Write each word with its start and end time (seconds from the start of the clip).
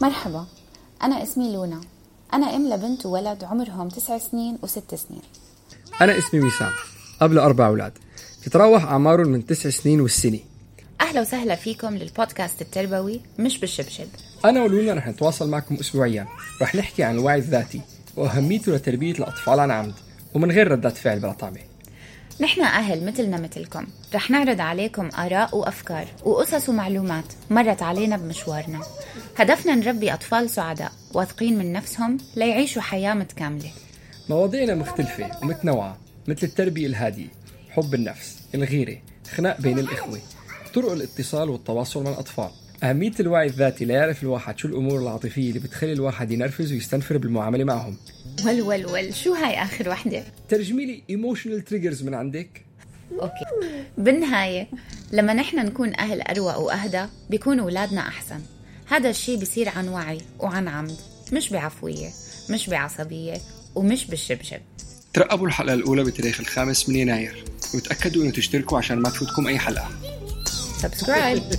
مرحبا. 0.00 0.46
أنا 1.02 1.22
اسمي 1.22 1.52
لونا. 1.52 1.80
أنا 2.34 2.56
أم 2.56 2.68
لبنت 2.68 3.06
وولد 3.06 3.44
عمرهم 3.44 3.88
تسع 3.88 4.18
سنين 4.18 4.58
وست 4.62 4.94
سنين. 4.94 5.22
أنا 6.00 6.18
اسمي 6.18 6.40
وسام. 6.40 6.70
أب 7.20 7.32
لأربع 7.32 7.66
أولاد. 7.66 7.92
تتراوح 8.42 8.84
أعمارهم 8.84 9.28
من 9.28 9.46
تسع 9.46 9.70
سنين 9.70 10.00
والسنة. 10.00 10.38
أهلا 11.00 11.20
وسهلا 11.20 11.54
فيكم 11.54 11.96
للبودكاست 11.96 12.62
التربوي 12.62 13.20
مش 13.38 13.58
بالشبشب. 13.58 14.08
أنا 14.44 14.62
ولونا 14.62 14.94
رح 14.94 15.06
نتواصل 15.06 15.50
معكم 15.50 15.74
أسبوعيا. 15.74 16.26
رح 16.62 16.74
نحكي 16.74 17.02
عن 17.02 17.14
الوعي 17.14 17.38
الذاتي 17.38 17.80
وأهميته 18.16 18.72
لتربية 18.72 19.12
الأطفال 19.12 19.60
عن 19.60 19.70
عمد 19.70 19.94
ومن 20.34 20.50
غير 20.50 20.70
ردات 20.70 20.96
فعل 20.96 21.20
بلا 21.20 21.32
طعمة. 21.32 21.60
نحن 22.40 22.62
أهل 22.62 23.06
مثلنا 23.06 23.36
مثلكم. 23.36 23.86
رح 24.14 24.30
نعرض 24.30 24.60
عليكم 24.60 25.08
آراء 25.18 25.56
وأفكار 25.56 26.06
وقصص 26.24 26.68
ومعلومات 26.68 27.24
مرت 27.50 27.82
علينا 27.82 28.16
بمشوارنا. 28.16 28.80
هدفنا 29.40 29.74
نربي 29.74 30.12
أطفال 30.12 30.50
سعداء 30.50 30.92
واثقين 31.14 31.58
من 31.58 31.72
نفسهم 31.72 32.18
ليعيشوا 32.36 32.82
حياة 32.82 33.14
متكاملة. 33.14 33.70
مواضيعنا 34.28 34.74
مختلفة 34.74 35.30
ومتنوعة 35.42 35.98
مثل 36.28 36.46
التربية 36.46 36.86
الهادية 36.86 37.26
حب 37.70 37.94
النفس 37.94 38.38
الغيرة 38.54 38.98
خناق 39.30 39.60
بين 39.60 39.78
الإخوة 39.78 40.20
طرق 40.74 40.92
الاتصال 40.92 41.50
والتواصل 41.50 42.04
مع 42.04 42.10
الأطفال. 42.10 42.50
أهمية 42.82 43.12
الوعي 43.20 43.46
الذاتي 43.46 43.84
ليعرف 43.84 44.22
الواحد 44.22 44.58
شو 44.58 44.68
الأمور 44.68 45.02
العاطفية 45.02 45.48
اللي 45.48 45.60
بتخلي 45.60 45.92
الواحد 45.92 46.30
ينرفز 46.30 46.72
ويستنفر 46.72 47.18
بالمعاملة 47.18 47.64
معهم. 47.64 47.96
ول 48.46 48.62
ول 48.62 48.86
ول 48.86 49.14
شو 49.14 49.34
هاي 49.34 49.62
آخر 49.62 49.88
وحدة؟ 49.88 50.24
ترجمي 50.48 50.86
لي 50.86 51.02
emotional 51.10 51.64
triggers 51.64 52.02
من 52.02 52.14
عندك. 52.14 52.64
Okay. 53.12 53.44
بالنهاية 53.98 54.68
لما 55.12 55.34
نحن 55.34 55.56
نكون 55.66 55.94
أهل 55.94 56.20
أروق 56.20 56.58
وأهدى 56.58 57.06
بيكونوا 57.30 57.64
أولادنا 57.64 58.00
أحسن. 58.00 58.40
هذا 58.90 59.10
الشيء 59.10 59.38
بيصير 59.38 59.68
عن 59.68 59.88
وعي 59.88 60.20
وعن 60.38 60.68
عمد 60.68 60.96
مش 61.32 61.50
بعفوية 61.50 62.10
مش 62.50 62.68
بعصبية 62.70 63.40
ومش 63.74 64.04
بالشبشب. 64.06 64.60
ترقبوا 65.14 65.46
الحلقة 65.46 65.74
الأولى 65.74 66.04
بتاريخ 66.04 66.40
الخامس 66.40 66.88
من 66.88 66.96
يناير 66.96 67.44
وتأكدوا 67.74 68.22
إنه 68.22 68.30
تشتركوا 68.30 68.78
عشان 68.78 68.98
ما 68.98 69.10
تفوتكم 69.10 69.46
أي 69.46 69.58
حلقة. 69.58 69.88
Subscribe 70.82 71.42